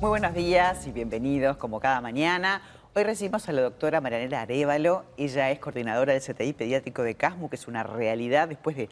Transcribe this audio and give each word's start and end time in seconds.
Muy 0.00 0.08
buenos 0.08 0.32
días 0.32 0.86
y 0.86 0.92
bienvenidos 0.92 1.58
como 1.58 1.78
cada 1.78 2.00
mañana. 2.00 2.62
Hoy 2.94 3.02
recibimos 3.02 3.46
a 3.50 3.52
la 3.52 3.60
doctora 3.60 4.00
Marianela 4.00 4.40
Arevalo. 4.40 5.04
Ella 5.18 5.50
es 5.50 5.58
coordinadora 5.58 6.14
del 6.14 6.22
CTI 6.22 6.54
pediátrico 6.54 7.02
de 7.02 7.16
Casmu, 7.16 7.50
que 7.50 7.56
es 7.56 7.68
una 7.68 7.82
realidad 7.82 8.48
después 8.48 8.76
de 8.76 8.88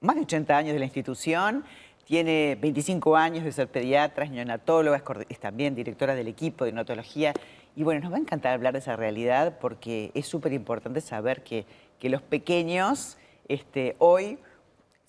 más 0.00 0.16
de 0.16 0.22
80 0.22 0.56
años 0.56 0.72
de 0.72 0.80
la 0.80 0.86
institución. 0.86 1.64
Tiene 2.04 2.58
25 2.60 3.16
años 3.16 3.44
de 3.44 3.52
ser 3.52 3.68
pediatra, 3.68 4.24
es 4.24 4.32
neonatóloga, 4.32 5.04
es, 5.28 5.38
también 5.38 5.76
directora 5.76 6.16
del 6.16 6.26
equipo 6.26 6.64
de 6.64 6.72
neonatología. 6.72 7.34
Y 7.76 7.84
bueno, 7.84 8.00
nos 8.00 8.12
va 8.12 8.16
a 8.16 8.20
encantar 8.20 8.54
hablar 8.54 8.72
de 8.72 8.80
esa 8.80 8.96
realidad 8.96 9.58
porque 9.60 10.10
es 10.14 10.26
súper 10.26 10.52
importante 10.52 11.00
saber 11.00 11.44
que, 11.44 11.66
que 12.00 12.08
los 12.08 12.20
pequeños 12.20 13.16
este, 13.46 13.94
hoy 14.00 14.40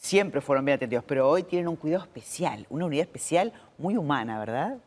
siempre 0.04 0.42
fueron 0.42 0.66
bien 0.66 0.76
atendidos, 0.76 1.06
pero 1.08 1.30
hoy 1.30 1.44
tienen 1.44 1.70
un 1.70 1.78
cuidado 1.78 2.04
especial, 2.04 2.68
una 2.70 2.86
unidad 2.86 3.04
especial 3.04 3.54
muy 3.78 3.96
humana, 3.96 4.38
¿verdad? 4.38 4.78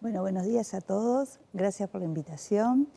Bueno, 0.00 0.20
buenos 0.20 0.44
días 0.44 0.74
a 0.74 0.80
todos, 0.80 1.38
gracias 1.52 1.88
por 1.88 2.00
la 2.00 2.06
invitación. 2.06 2.88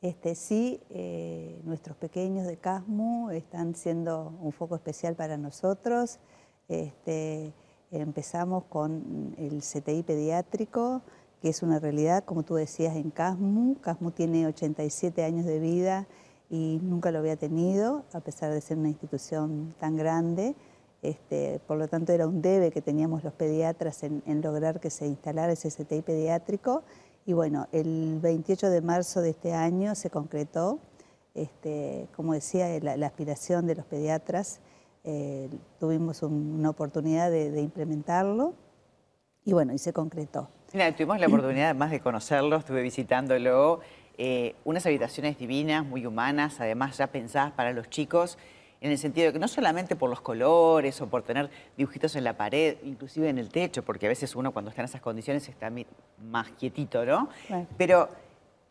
Este, 0.00 0.34
sí, 0.34 0.80
eh, 0.88 1.60
nuestros 1.64 1.94
pequeños 1.98 2.46
de 2.46 2.56
CASMU 2.56 3.30
están 3.30 3.74
siendo 3.74 4.32
un 4.40 4.50
foco 4.50 4.76
especial 4.76 5.14
para 5.14 5.36
nosotros. 5.36 6.20
Este, 6.68 7.52
empezamos 7.90 8.64
con 8.64 9.34
el 9.36 9.60
CTI 9.60 10.04
pediátrico, 10.04 11.02
que 11.42 11.50
es 11.50 11.62
una 11.62 11.78
realidad, 11.78 12.24
como 12.24 12.44
tú 12.44 12.54
decías, 12.54 12.96
en 12.96 13.10
CASMU. 13.10 13.76
CASMU 13.82 14.10
tiene 14.10 14.46
87 14.46 15.22
años 15.22 15.44
de 15.44 15.60
vida 15.60 16.06
y 16.48 16.80
nunca 16.82 17.10
lo 17.10 17.18
había 17.18 17.36
tenido, 17.36 18.06
a 18.14 18.20
pesar 18.20 18.52
de 18.52 18.62
ser 18.62 18.78
una 18.78 18.88
institución 18.88 19.74
tan 19.78 19.96
grande. 19.96 20.54
Este, 21.06 21.60
por 21.68 21.78
lo 21.78 21.86
tanto, 21.86 22.12
era 22.12 22.26
un 22.26 22.42
debe 22.42 22.72
que 22.72 22.82
teníamos 22.82 23.22
los 23.22 23.32
pediatras 23.32 24.02
en, 24.02 24.22
lograr 24.42 24.80
que 24.80 24.90
se 24.90 25.06
instalara 25.06 25.52
ese 25.52 25.70
CTI 25.70 26.02
pediátrico. 26.02 26.82
Y 27.24 27.32
bueno, 27.32 27.68
el 27.70 28.18
28 28.20 28.70
de 28.70 28.80
marzo 28.80 29.20
de 29.20 29.30
este 29.30 29.52
año 29.52 29.94
se 29.94 30.10
concretó, 30.10 30.80
este, 31.34 32.08
como 32.16 32.32
decía, 32.32 32.66
la, 32.80 33.06
aspiración 33.06 33.68
de 33.68 33.76
los 33.76 33.86
pediatras. 33.86 34.58
Eh, 35.04 35.48
tuvimos 35.78 36.24
una 36.24 36.70
oportunidad 36.70 37.30
de, 37.30 37.60
implementarlo 37.60 38.54
y 39.44 39.52
bueno, 39.52 39.72
y 39.74 39.78
se 39.78 39.92
concretó. 39.92 40.48
Mira, 40.72 40.90
tuvimos 40.90 41.20
la 41.20 41.28
oportunidad 41.28 41.66
además 41.66 41.92
de 41.92 42.00
conocerlo, 42.00 42.56
estuve 42.56 42.82
visitándolo, 42.82 43.78
eh, 44.18 44.56
unas 44.64 44.84
habitaciones 44.86 45.38
divinas, 45.38 45.86
muy 45.86 46.04
humanas, 46.04 46.60
además 46.60 46.98
ya 46.98 47.06
pensadas 47.06 47.52
para 47.52 47.72
los 47.72 47.88
chicos 47.90 48.38
en 48.80 48.90
el 48.90 48.98
sentido 48.98 49.28
de 49.28 49.32
que 49.32 49.38
no 49.38 49.48
solamente 49.48 49.96
por 49.96 50.10
los 50.10 50.20
colores 50.20 51.00
o 51.00 51.06
por 51.06 51.22
tener 51.22 51.50
dibujitos 51.76 52.16
en 52.16 52.24
la 52.24 52.36
pared, 52.36 52.76
inclusive 52.84 53.28
en 53.28 53.38
el 53.38 53.48
techo, 53.50 53.82
porque 53.84 54.06
a 54.06 54.08
veces 54.08 54.36
uno 54.36 54.52
cuando 54.52 54.70
está 54.70 54.82
en 54.82 54.86
esas 54.86 55.00
condiciones 55.00 55.48
está 55.48 55.72
más 56.22 56.50
quietito, 56.52 57.04
¿no? 57.04 57.28
Pero 57.76 58.08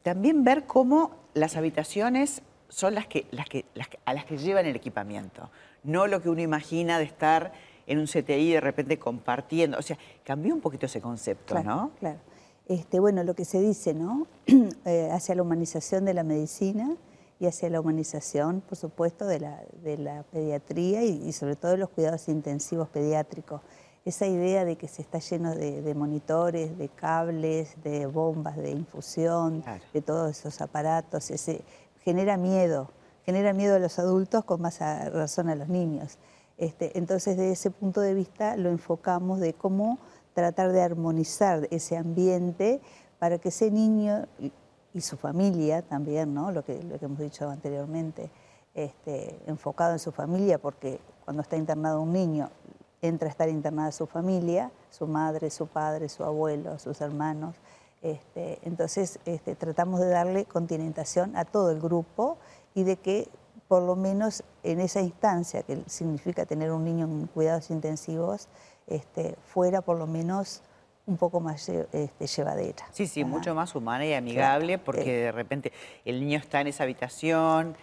también 0.04 0.44
ver 0.44 0.66
cómo 0.66 1.16
las 1.34 1.56
habitaciones 1.58 2.42
son 2.70 2.96
las 2.96 3.08
que, 3.08 3.26
las 3.32 3.48
que, 3.50 3.66
a 4.06 4.14
las 4.14 4.26
que 4.26 4.38
llevan 4.38 4.66
el 4.66 4.76
equipamiento, 4.76 5.50
no 5.84 6.08
lo 6.08 6.22
que 6.22 6.30
uno 6.30 6.42
imagina 6.42 6.98
de 6.98 7.06
estar 7.06 7.54
en 7.88 8.00
un 8.00 8.06
CTI 8.06 8.54
de 8.54 8.62
repente 8.62 8.98
compartiendo. 8.98 9.78
O 9.78 9.82
sea, 9.82 9.98
cambió 10.24 10.54
un 10.54 10.62
poquito 10.62 10.86
ese 10.86 11.02
concepto, 11.02 11.62
¿no? 11.64 11.92
Claro. 12.00 12.20
Este, 12.68 13.00
bueno, 13.00 13.24
lo 13.24 13.36
que 13.36 13.46
se 13.46 13.60
dice, 13.62 13.94
¿no? 13.94 14.28
Eh, 14.86 15.10
hacia 15.12 15.34
la 15.34 15.42
humanización 15.42 16.06
de 16.06 16.14
la 16.14 16.24
medicina, 16.24 16.96
y 17.40 17.48
hacia 17.48 17.70
la 17.70 17.82
humanización, 17.82 18.62
por 18.62 18.78
supuesto, 18.78 19.26
de 19.26 19.40
la, 19.40 19.62
de 19.84 19.98
la 19.98 20.24
pediatría 20.24 21.04
y, 21.04 21.32
sobre 21.34 21.56
todo 21.56 21.72
de 21.72 21.78
los 21.78 21.90
cuidados 21.90 22.28
intensivos 22.30 22.88
pediátricos. 22.90 23.62
Esa 24.06 24.28
idea 24.28 24.66
de 24.66 24.76
que 24.76 24.88
se 24.88 25.02
está 25.02 25.20
lleno 25.20 25.56
de, 25.56 25.94
monitores, 25.96 26.78
de 26.78 26.90
cables, 26.90 27.76
de 27.84 28.06
bombas 28.06 28.56
de 28.56 28.72
infusión, 28.72 29.64
de 29.94 30.02
todos 30.02 30.38
esos 30.40 30.62
aparatos, 30.62 31.32
ese, 31.32 31.64
genera 32.04 32.38
miedo, 32.38 32.92
genera 33.26 33.52
miedo 33.52 33.76
a 33.76 33.80
los 33.80 33.98
adultos 33.98 34.46
con 34.46 34.62
más 34.62 34.80
razón 34.80 35.50
a 35.50 35.56
los 35.56 35.68
niños. 35.70 36.20
Este, 36.58 36.98
entonces, 36.98 37.36
desde 37.36 37.52
ese 37.52 37.72
punto 37.72 38.00
de 38.00 38.14
vista, 38.14 38.56
lo 38.58 38.70
enfocamos 38.70 39.40
de 39.40 39.54
cómo 39.54 39.98
tratar 40.34 40.72
de 40.72 40.82
armonizar 40.82 41.68
ese 41.72 41.98
ambiente 41.98 42.82
para 43.18 43.40
que 43.40 43.50
ese 43.50 43.72
niño 43.72 44.28
y 44.96 45.02
su 45.02 45.18
familia 45.18 45.82
también, 45.82 46.34
¿no? 46.34 46.52
lo, 46.52 46.64
que, 46.64 46.80
hemos 47.02 47.20
dicho 47.20 47.50
anteriormente, 47.50 48.32
este, 48.74 49.38
enfocado 49.46 49.92
en 49.92 50.00
su 50.00 50.14
familia, 50.14 50.58
porque 50.58 51.02
cuando 51.26 51.42
está 51.42 51.58
internado 51.58 52.02
un 52.02 52.14
niño, 52.14 52.50
entra 53.02 53.28
a 53.28 53.32
estar 53.32 53.50
internada 53.50 53.92
su 53.92 54.08
familia, 54.08 54.72
su 54.90 55.06
madre, 55.06 55.50
su 55.50 55.68
padre, 55.68 56.08
su 56.08 56.24
abuelo, 56.24 56.80
sus 56.80 57.02
hermanos. 57.02 57.58
Este, 58.02 58.60
entonces 58.64 59.20
este, 59.26 59.56
tratamos 59.56 60.00
de 60.00 60.08
darle 60.08 60.46
continentación 60.46 61.36
a 61.36 61.44
todo 61.44 61.72
el 61.72 61.82
grupo 61.82 62.38
y 62.74 62.84
de 62.84 62.96
que 62.96 63.28
por 63.68 63.84
lo 63.84 63.98
menos 63.98 64.46
en 64.64 64.80
esa 64.80 65.02
instancia, 65.02 65.64
que 65.64 65.84
significa 65.88 66.46
tener 66.46 66.72
un 66.72 66.86
niño 66.86 67.06
en 67.06 67.28
cuidados 67.28 67.70
intensivos, 67.70 68.48
fuera 69.44 69.82
por 69.82 69.98
lo 69.98 70.08
menos 70.08 70.62
un 71.08 71.18
poco 71.18 71.40
más 71.40 71.70
este, 71.70 72.28
llevadera. 72.28 72.86
Sí, 72.92 73.08
sí, 73.08 73.24
mucho 73.24 73.54
más 73.54 73.76
humana 73.76 74.06
y 74.06 74.14
amigable 74.14 74.78
porque 74.78 75.18
de 75.18 75.32
repente 75.32 75.72
el 76.04 76.20
niño 76.20 76.40
está 76.40 76.62
en 76.62 76.68
esa 76.68 76.84
habitación 76.84 77.76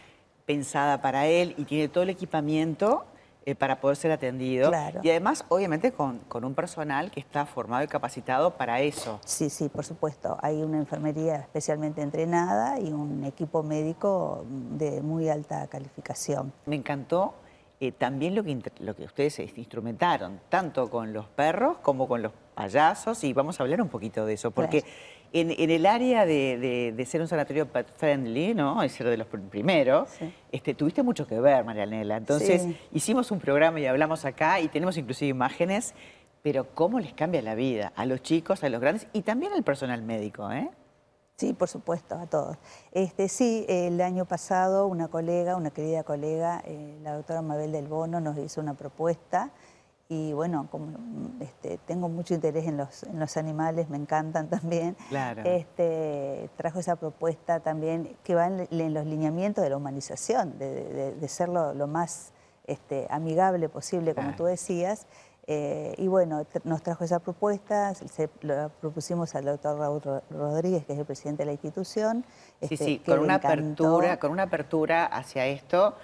pensada 0.47 1.01
para 1.01 1.27
él 1.27 1.55
y 1.57 1.65
tiene 1.65 1.89
todo 1.89 2.03
el 2.03 2.11
equipamiento 2.11 3.05
eh, 3.45 3.55
para 3.55 3.81
poder 3.81 3.97
ser 3.97 4.13
atendido. 4.13 4.71
Y 5.03 5.11
además, 5.11 5.45
obviamente, 5.49 5.93
con, 5.93 6.19
con, 6.29 6.45
un 6.45 6.55
personal 6.55 7.11
que 7.11 7.19
está 7.19 7.45
formado 7.45 7.83
y 7.83 7.89
capacitado 7.89 8.57
para 8.57 8.81
eso. 8.81 9.19
Sí, 9.25 9.51
sí, 9.51 9.69
por 9.69 9.85
supuesto. 9.85 10.39
Hay 10.43 10.63
una 10.63 10.79
enfermería 10.79 11.37
especialmente 11.37 12.03
entrenada 12.03 12.79
y 12.79 12.93
un 12.93 13.25
equipo 13.25 13.65
médico 13.65 14.45
de 14.49 15.03
muy 15.03 15.29
alta 15.29 15.67
calificación. 15.67 16.53
Me 16.67 16.77
encantó 16.77 17.35
eh, 17.81 17.91
también 17.91 18.37
lo 18.37 18.45
que, 18.45 18.73
lo 18.79 18.95
que 18.95 19.05
ustedes 19.05 19.41
instrumentaron, 19.59 20.41
tanto 20.49 20.89
con 20.89 21.13
los 21.13 21.27
perros 21.27 21.79
como 21.83 22.07
con 22.07 22.23
los 22.23 22.33
payasos, 22.55 23.25
y 23.25 23.33
vamos 23.33 23.59
a 23.59 23.63
hablar 23.63 23.83
un 23.83 23.89
poquito 23.89 24.27
de 24.27 24.35
eso, 24.35 24.51
porque 24.51 24.85
en, 25.33 25.71
el 25.71 25.87
área 25.87 26.27
de, 26.27 27.05
ser 27.07 27.21
un 27.21 27.29
sanatorio 27.29 27.67
pet 27.67 27.87
friendly, 27.97 28.55
¿no? 28.55 28.83
Es 28.83 28.93
ser 28.93 29.09
de 29.09 29.17
los 29.17 29.27
primeros, 29.27 30.11
este, 30.51 30.75
tuviste 30.75 31.03
mucho 31.03 31.27
que 31.27 31.41
ver, 31.41 31.65
Marianela. 31.65 32.17
Entonces, 32.17 32.67
hicimos 32.93 33.31
un 33.31 33.41
programa 33.41 33.81
y 33.81 33.87
hablamos 33.87 34.25
acá, 34.25 34.61
y 34.61 34.69
tenemos 34.69 34.97
inclusive 34.97 35.31
imágenes, 35.31 35.95
pero 36.43 36.75
cómo 36.75 37.01
les 37.01 37.15
cambia 37.15 37.41
la 37.41 37.55
vida 37.55 37.93
a 37.97 38.05
los 38.05 38.23
chicos, 38.23 38.63
a 38.65 38.69
los 38.69 38.81
grandes, 38.81 39.07
y 39.13 39.23
también 39.23 39.53
al 39.53 39.63
personal 39.63 40.03
médico, 40.03 40.51
¿eh? 40.51 40.69
Sí, 41.37 41.55
por 41.55 41.69
supuesto, 41.69 42.15
a 42.15 42.27
todos. 42.27 42.57
Este, 42.93 43.29
sí, 43.29 43.65
el 43.69 44.01
año 44.01 44.27
pasado 44.27 44.87
una 44.87 45.09
colega, 45.09 45.57
una 45.57 45.71
querida 45.71 46.05
colega, 46.05 46.63
eh, 46.67 46.99
la 47.03 47.15
doctora 47.17 47.43
Mabel 47.43 47.73
del 47.73 47.89
Bono, 47.89 48.21
nos 48.21 48.39
hizo 48.39 48.61
una 48.61 48.75
propuesta 48.75 49.51
y 50.13 50.35
bueno, 50.35 50.69
como 50.71 50.89
este, 51.41 51.79
tengo 51.87 52.11
mucho 52.11 52.35
interés 52.35 52.67
en 52.67 52.77
los, 52.77 53.03
en 53.05 53.19
los 53.19 53.39
animales, 53.39 53.89
me 53.89 53.97
encantan 53.97 54.49
también, 54.51 54.95
claro. 55.09 55.43
este, 55.47 56.51
trajo 56.59 56.81
esa 56.81 56.97
propuesta 56.97 57.61
también 57.61 58.15
que 58.23 58.35
va 58.35 58.47
en, 58.47 58.93
los 58.93 59.07
lineamientos 59.07 59.65
de 59.65 59.71
la 59.71 59.79
humanización, 59.79 60.59
de, 60.59 61.29
ser 61.29 61.49
lo, 61.49 61.87
más 61.87 62.33
este, 62.67 63.07
amigable 63.09 63.71
posible, 63.71 64.15
como 64.15 64.37
tú 64.37 64.45
decías, 64.45 65.07
eh, 65.47 65.95
y 65.97 66.09
bueno, 66.09 66.47
nos 66.65 66.83
trajo 66.83 67.05
esa 67.05 67.19
propuesta, 67.19 67.95
se 67.95 68.29
lo 68.43 68.69
propusimos 68.83 69.35
al 69.35 69.47
doctor 69.47 69.79
Raúl 69.79 70.03
Rodríguez, 70.31 70.85
que 70.85 70.93
es 70.93 70.99
el 70.99 71.07
presidente 71.07 71.43
de 71.43 71.47
la 71.47 71.53
institución. 71.53 72.27
Sí, 72.61 72.75
este, 72.75 72.85
sí, 72.85 72.99
con 72.99 73.19
una, 73.19 73.37
apertura, 73.37 74.19
con 74.19 74.31
una 74.31 74.43
apertura 74.43 75.07
hacia 75.07 75.47
esto 75.47 75.97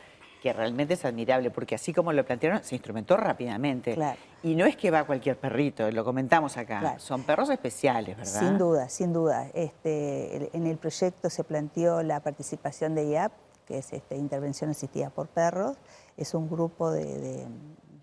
que 0.43 0.53
realmente 0.53 0.95
es 0.95 1.05
admirable, 1.05 1.51
porque 1.51 1.75
así 1.75 1.93
como 1.93 2.13
lo 2.13 2.25
plantearon, 2.25 2.63
se 2.63 2.75
instrumentó 2.75 3.17
rápidamente. 3.17 3.99
Y 4.43 4.55
no 4.55 4.67
es 4.67 4.77
que 4.77 4.91
va 4.91 5.05
cualquier 5.05 5.37
perrito, 5.37 5.91
lo 5.91 6.05
comentamos 6.05 6.57
acá, 6.57 6.99
son 6.99 7.25
perros 7.25 7.51
especiales, 7.51 8.17
¿verdad? 8.17 8.41
Sin 8.41 8.59
duda, 8.59 8.89
sin 8.89 9.13
duda. 9.13 9.49
Este, 9.55 10.57
en 10.57 10.67
el 10.67 10.77
proyecto 10.77 11.29
se 11.31 11.45
planteó 11.45 12.03
la 12.03 12.21
participación 12.21 12.95
de 12.95 13.07
IAP, 13.09 13.33
que 13.67 13.79
es 13.79 13.93
este, 13.93 14.17
Intervención 14.17 14.71
Asistida 14.71 15.11
por 15.11 15.29
Perros, 15.29 15.77
es 16.17 16.35
un 16.35 16.49
grupo 16.49 16.91
de 16.91 17.19
de 17.19 17.47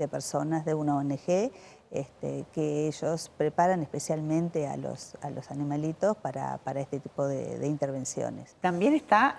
personas 0.10 0.66
de 0.66 0.74
una 0.74 0.98
ONG 0.98 1.52
este, 1.92 2.46
que 2.54 2.88
ellos 2.88 3.32
preparan 3.38 3.82
especialmente 3.82 4.68
a 4.68 4.76
los, 4.76 5.16
a 5.22 5.30
los 5.30 5.50
animalitos 5.50 6.18
para, 6.18 6.60
este 6.76 7.00
tipo 7.00 7.26
de, 7.26 7.66
intervenciones. 7.66 8.56
También 8.60 8.94
está 8.94 9.38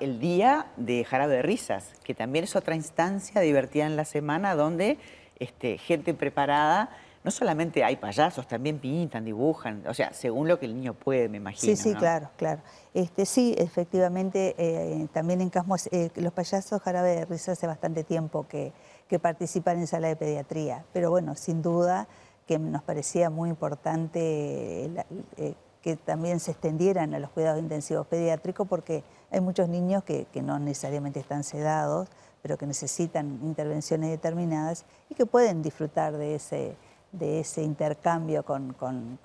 el 0.00 0.20
día 0.20 0.66
de 0.76 1.04
jarabe 1.04 1.36
de 1.36 1.42
risas, 1.42 1.92
que 2.04 2.14
también 2.14 2.44
es 2.44 2.54
otra 2.54 2.76
instancia 2.76 3.40
divertida 3.40 3.86
en 3.86 3.96
la 3.96 4.04
semana 4.04 4.54
donde 4.54 4.98
este, 5.38 5.78
gente 5.78 6.14
preparada 6.14 6.90
no 7.24 7.30
solamente 7.30 7.84
hay 7.84 7.96
payasos, 7.96 8.46
también 8.46 8.78
pintan, 8.78 9.24
dibujan, 9.24 9.84
o 9.86 9.94
sea, 9.94 10.12
según 10.12 10.48
lo 10.48 10.58
que 10.58 10.66
el 10.66 10.74
niño 10.74 10.94
puede, 10.94 11.28
me 11.28 11.38
imagino. 11.38 11.76
Sí, 11.76 11.76
sí, 11.76 11.94
claro, 11.94 12.30
claro. 12.36 12.60
Este, 12.94 13.26
sí, 13.26 13.54
efectivamente, 13.58 14.54
eh, 14.58 15.08
también 15.12 15.40
en 15.40 15.50
Casmos, 15.50 15.88
eh, 15.92 16.10
los 16.16 16.32
payasos 16.32 16.80
jarabe 16.80 17.16
de 17.16 17.24
risa 17.24 17.52
hace 17.52 17.66
bastante 17.66 18.04
tiempo 18.04 18.46
que, 18.48 18.72
que 19.08 19.18
participan 19.18 19.78
en 19.78 19.86
sala 19.86 20.08
de 20.08 20.16
pediatría. 20.16 20.84
Pero 20.92 21.10
bueno, 21.10 21.34
sin 21.34 21.62
duda 21.62 22.08
que 22.46 22.58
nos 22.58 22.82
parecía 22.82 23.28
muy 23.30 23.50
importante 23.50 24.90
eh, 25.36 25.54
que 25.82 25.96
también 25.96 26.40
se 26.40 26.52
extendieran 26.52 27.14
a 27.14 27.18
los 27.18 27.30
cuidados 27.30 27.60
intensivos 27.60 28.06
pediátricos 28.06 28.66
porque 28.66 29.04
hay 29.30 29.40
muchos 29.40 29.68
niños 29.68 30.02
que, 30.02 30.26
no 30.42 30.58
necesariamente 30.58 31.20
están 31.20 31.44
sedados, 31.44 32.08
pero 32.42 32.56
que 32.56 32.66
necesitan 32.66 33.38
intervenciones 33.42 34.10
determinadas 34.10 34.86
y 35.10 35.14
que 35.14 35.26
pueden 35.26 35.62
disfrutar 35.62 36.16
de 36.16 36.36
ese, 36.36 36.76
de 37.12 37.40
ese 37.40 37.62
intercambio 37.62 38.42
con, 38.44 38.74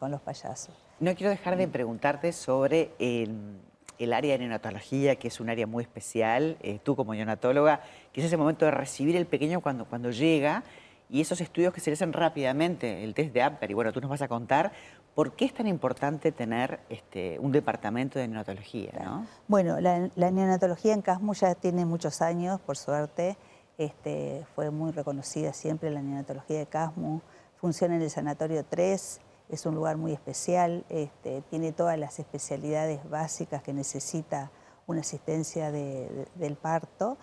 los 0.01 0.21
payasos. 0.21 0.73
No 0.99 1.15
quiero 1.15 1.29
dejar 1.29 1.57
de 1.57 1.67
preguntarte 1.67 2.31
sobre 2.31 2.91
el, 2.99 4.13
área 4.13 4.33
de 4.33 4.39
neonatología, 4.39 5.15
que 5.15 5.27
es 5.27 5.39
un 5.39 5.49
área 5.49 5.67
muy 5.67 5.83
especial, 5.83 6.57
eh, 6.61 6.79
tú 6.83 6.95
como 6.95 7.13
neonatóloga, 7.13 7.81
que 8.11 8.21
es 8.21 8.27
ese 8.27 8.37
momento 8.37 8.65
de 8.65 8.71
recibir 8.71 9.15
el 9.15 9.25
pequeño 9.25 9.61
cuando, 9.61 9.85
cuando 9.85 10.11
llega 10.11 10.63
y 11.09 11.21
esos 11.21 11.41
estudios 11.41 11.73
que 11.73 11.79
se 11.79 11.91
hacen 11.91 12.11
rápidamente, 12.11 13.03
el 13.03 13.13
test 13.13 13.33
de 13.33 13.41
Ampere, 13.43 13.71
y 13.71 13.75
bueno, 13.75 13.93
tú 13.93 14.01
nos 14.01 14.09
vas 14.09 14.23
a 14.23 14.27
contar 14.27 14.71
por 15.13 15.35
qué 15.35 15.45
es 15.45 15.53
tan 15.53 15.67
importante 15.67 16.31
tener 16.31 16.79
este, 16.89 17.37
un 17.39 17.51
departamento 17.51 18.17
de 18.17 18.27
neonatología, 18.27 18.93
¿no? 19.03 19.27
Bueno, 19.47 19.79
la, 19.79 20.31
neonatología 20.31 20.93
en 20.93 21.01
Casmo 21.03 21.33
ya 21.33 21.53
tiene 21.55 21.85
muchos 21.85 22.21
años, 22.21 22.59
por 22.61 22.77
suerte, 22.77 23.37
este, 23.77 24.43
fue 24.55 24.71
muy 24.71 24.91
reconocida 24.91 25.53
siempre 25.53 25.91
la 25.91 26.01
neonatología 26.01 26.57
de 26.57 26.65
Casmo, 26.65 27.21
funciona 27.63 27.95
en 27.95 28.01
el 28.01 28.09
Sanatorio 28.09 28.65
3, 28.65 29.21
es 29.47 29.65
un 29.65 29.73
lugar 29.73 29.95
muy 29.95 30.11
especial, 30.11 30.83
este, 30.89 31.43
tiene 31.49 31.71
todas 31.71 31.97
las 31.97 32.19
especialidades 32.19 33.09
básicas 33.09 33.63
que 33.63 33.71
necesita 33.71 34.51
una 34.85 34.99
asistencia 34.99 35.71
del 35.71 36.57
parto 36.61 37.17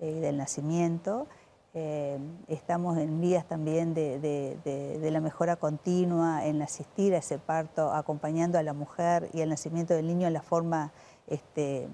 y 0.00 0.06
eh, 0.06 0.14
del 0.14 0.38
nacimiento. 0.38 1.26
Eh, 1.74 2.18
estamos 2.48 2.96
en 2.96 3.20
vías 3.20 3.46
también 3.46 3.92
de, 3.92 5.10
la 5.12 5.20
mejora 5.20 5.56
continua, 5.56 6.46
en 6.46 6.62
asistir 6.62 7.14
a 7.14 7.18
ese 7.18 7.36
parto, 7.36 7.92
acompañando 7.92 8.58
a 8.58 8.62
la 8.62 8.72
mujer 8.72 9.28
y 9.34 9.42
el 9.42 9.50
nacimiento 9.50 9.92
del 9.92 10.06
niño 10.06 10.26
en 10.26 10.32
la 10.32 10.42
forma 10.42 10.90
este, 11.26 11.86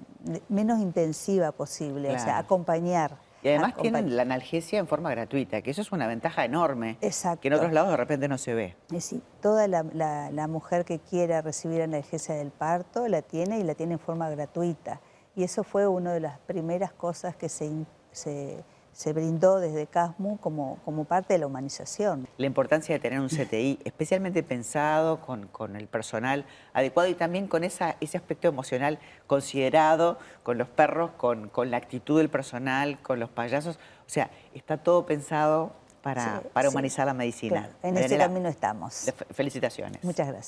menos 0.48 0.78
intensiva 0.78 1.50
posible, 1.50 2.14
o 2.14 2.18
sea, 2.20 2.38
acompañar. 2.38 3.18
Y 3.42 3.48
además 3.48 3.76
tienen 3.76 4.16
la 4.16 4.22
analgesia 4.22 4.78
en 4.78 4.86
forma 4.86 5.10
gratuita, 5.10 5.62
que 5.62 5.70
eso 5.70 5.82
es 5.82 5.92
una 5.92 6.06
ventaja 6.06 6.44
enorme, 6.44 6.98
Exacto. 7.00 7.40
que 7.40 7.48
en 7.48 7.54
otros 7.54 7.72
lados 7.72 7.90
de 7.90 7.96
repente 7.96 8.28
no 8.28 8.36
se 8.36 8.54
ve. 8.54 8.76
Es 8.88 8.94
decir, 8.94 9.22
toda 9.40 9.68
la, 9.68 10.48
mujer 10.48 10.84
que 10.84 10.98
quiera 10.98 11.40
recibir 11.40 11.82
analgesia 11.82 12.34
del 12.34 12.50
parto 12.50 13.06
la 13.06 13.22
tiene 13.22 13.58
y 13.58 13.62
la 13.62 13.74
tiene 13.74 13.94
en 13.94 13.98
forma 14.00 14.28
gratuita. 14.30 15.00
Y 15.36 15.44
eso 15.44 15.62
fue 15.62 15.86
una 15.86 16.12
de 16.12 16.20
las 16.20 16.38
primeras 16.40 16.92
cosas 16.92 17.36
que 17.36 17.48
se, 17.48 17.70
se 18.10 18.64
se 18.98 19.12
brindó 19.12 19.60
desde 19.60 19.86
CASMU 19.86 20.38
como, 20.38 20.80
como 20.84 21.04
parte 21.04 21.34
de 21.34 21.38
la 21.38 21.46
humanización. 21.46 22.26
La 22.36 22.46
importancia 22.46 22.96
de 22.96 22.98
tener 22.98 23.20
un 23.20 23.28
CTI 23.28 23.78
especialmente 23.84 24.42
pensado 24.42 25.20
con, 25.20 25.76
el 25.76 25.86
personal 25.86 26.44
adecuado 26.72 27.08
y 27.08 27.14
también 27.14 27.46
con 27.46 27.62
esa, 27.62 27.94
ese 28.00 28.16
aspecto 28.16 28.48
emocional 28.48 28.98
considerado 29.28 30.18
con 30.42 30.58
los 30.58 30.66
perros, 30.66 31.12
con, 31.16 31.52
la 31.70 31.76
actitud 31.76 32.18
del 32.18 32.28
personal, 32.28 33.00
con 33.00 33.20
los 33.20 33.30
payasos. 33.30 33.76
O 33.76 34.10
sea, 34.10 34.32
está 34.52 34.78
todo 34.78 35.06
pensado 35.06 35.70
para, 36.02 36.42
para 36.52 36.68
humanizar 36.68 37.06
la 37.06 37.14
medicina. 37.14 37.70
en 37.84 37.98
ese 37.98 38.18
camino 38.18 38.48
estamos. 38.48 39.12
Felicitaciones. 39.30 40.02
Muchas 40.02 40.26
gracias. 40.26 40.46